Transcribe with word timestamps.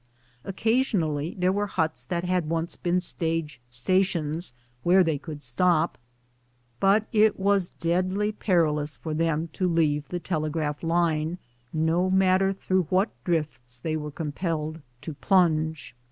Occasionally 0.43 1.35
there 1.37 1.51
were 1.51 1.67
huts 1.67 2.03
that 2.05 2.23
had 2.23 2.49
once 2.49 2.75
been 2.75 2.99
stage 3.01 3.61
stations, 3.69 4.51
where 4.81 5.03
they 5.03 5.19
could 5.19 5.43
stop, 5.43 5.95
but 6.79 7.05
it 7.13 7.39
was 7.39 7.69
deadly 7.69 8.31
pei 8.31 8.53
ilous 8.55 8.97
for 8.97 9.13
them 9.13 9.49
to 9.49 9.67
leave 9.67 10.07
the 10.07 10.19
telegraph 10.19 10.81
line, 10.81 11.37
no 11.71 12.09
matter 12.09 12.51
through 12.51 12.85
what 12.89 13.11
drifts 13.23 13.77
they 13.77 13.95
were 13.95 14.09
compelled 14.09 14.81
to 15.01 15.13
plunge. 15.13 15.95